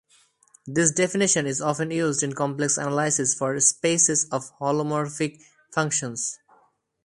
[0.65, 5.39] This definition is often used in complex analysis for spaces of holomorphic
[5.71, 6.39] functions.